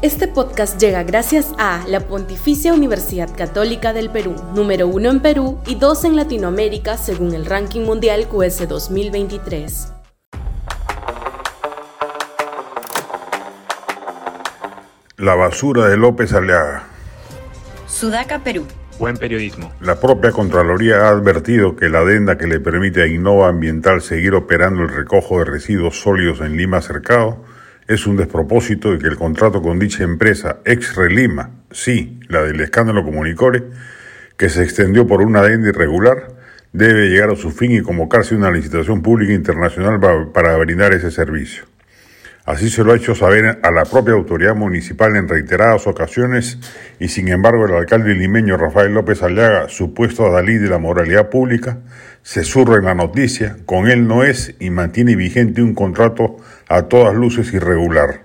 [0.00, 5.58] Este podcast llega gracias a la Pontificia Universidad Católica del Perú, número uno en Perú
[5.66, 9.92] y dos en Latinoamérica según el ranking mundial QS 2023.
[15.16, 16.84] La basura de López Aleaga.
[17.88, 18.66] Sudaca, Perú.
[19.00, 19.72] Buen periodismo.
[19.80, 24.36] La propia Contraloría ha advertido que la adenda que le permite a Innova Ambiental seguir
[24.36, 27.42] operando el recojo de residuos sólidos en Lima Cercado
[27.88, 32.60] es un despropósito y que el contrato con dicha empresa, ex Relima, sí, la del
[32.60, 33.64] escándalo Comunicore,
[34.36, 36.36] que se extendió por una adenda irregular,
[36.72, 39.98] debe llegar a su fin y convocarse una licitación pública internacional
[40.32, 41.64] para brindar ese servicio.
[42.48, 46.58] Así se lo ha hecho saber a la propia autoridad municipal en reiteradas ocasiones
[46.98, 51.80] y sin embargo el alcalde limeño Rafael López Aliaga, supuesto adalí de la moralidad pública,
[52.22, 56.38] se surra en la noticia, con él no es y mantiene vigente un contrato
[56.70, 58.22] a todas luces irregular.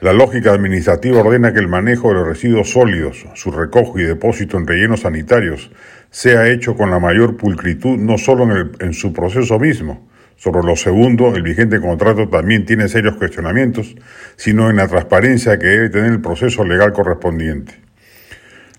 [0.00, 4.58] La lógica administrativa ordena que el manejo de los residuos sólidos, su recojo y depósito
[4.58, 5.70] en rellenos sanitarios
[6.10, 10.04] sea hecho con la mayor pulcritud no solo en, en su proceso mismo,
[10.36, 13.94] sobre lo segundo, el vigente contrato también tiene serios cuestionamientos,
[14.36, 17.80] sino en la transparencia que debe tener el proceso legal correspondiente.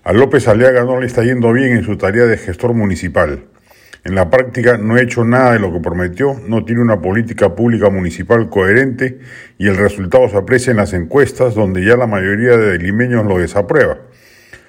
[0.04, 3.46] A López Aliaga no le está yendo bien en su tarea de gestor municipal.
[4.04, 7.56] En la práctica no ha hecho nada de lo que prometió, no tiene una política
[7.56, 9.18] pública municipal coherente
[9.58, 13.38] y el resultado se aprecia en las encuestas donde ya la mayoría de limeños lo
[13.38, 13.98] desaprueba.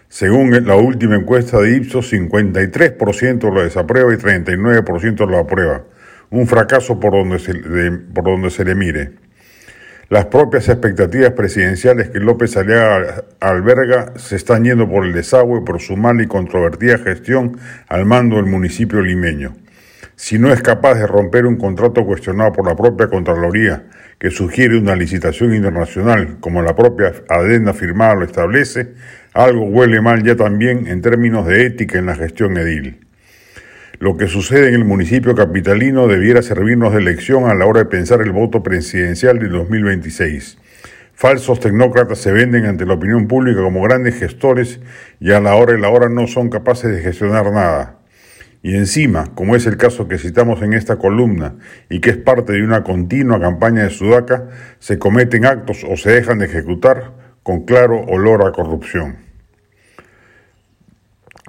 [0.10, 5.84] Según la última encuesta de Ipsos, 53% lo desaprueba y 39% lo aprueba
[6.30, 9.12] un fracaso por donde se, por donde se le mire.
[10.10, 15.82] Las propias expectativas presidenciales que López Aliaga alberga se están yendo por el desagüe por
[15.82, 19.56] su mal y controvertida gestión al mando del municipio limeño.
[20.16, 23.84] Si no es capaz de romper un contrato cuestionado por la propia Contraloría,
[24.18, 28.94] que sugiere una licitación internacional, como la propia adenda firmada lo establece,
[29.34, 33.07] algo huele mal ya también en términos de ética en la gestión edil.
[34.00, 37.86] Lo que sucede en el municipio capitalino debiera servirnos de lección a la hora de
[37.86, 40.60] pensar el voto presidencial de 2026.
[41.16, 44.80] Falsos tecnócratas se venden ante la opinión pública como grandes gestores
[45.20, 47.98] y a la hora y la hora no son capaces de gestionar nada.
[48.62, 51.56] Y encima, como es el caso que citamos en esta columna
[51.90, 54.48] y que es parte de una continua campaña de Sudaca,
[54.78, 59.18] se cometen actos o se dejan de ejecutar con claro olor a corrupción.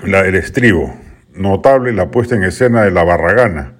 [0.02, 1.07] La del estribo.
[1.38, 3.74] Notable la puesta en escena de La Barragana,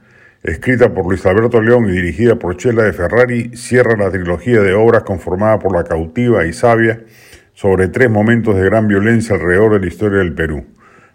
[0.44, 4.74] escrita por Luis Alberto León y dirigida por Chela de Ferrari, cierra la trilogía de
[4.74, 7.00] obras conformada por La Cautiva y Sabia
[7.54, 10.66] sobre tres momentos de gran violencia alrededor de la historia del Perú.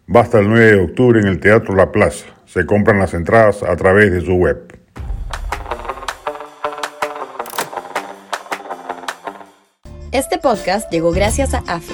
[0.06, 2.26] Basta el 9 de octubre en el Teatro La Plaza.
[2.46, 4.78] Se compran las entradas a través de su web.
[10.12, 11.94] Este podcast llegó gracias a AFE,